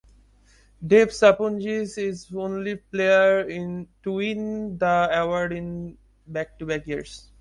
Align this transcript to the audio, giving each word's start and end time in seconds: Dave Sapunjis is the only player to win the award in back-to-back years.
Dave 0.83 1.09
Sapunjis 1.09 1.99
is 1.99 2.25
the 2.25 2.39
only 2.39 2.77
player 2.77 3.43
to 4.01 4.11
win 4.11 4.75
the 4.79 5.09
award 5.13 5.53
in 5.53 5.95
back-to-back 6.27 6.87
years. 6.87 7.29